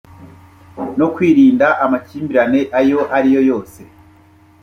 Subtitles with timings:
[0.97, 3.81] no kwirinda amakimbirane ayo ari yo yose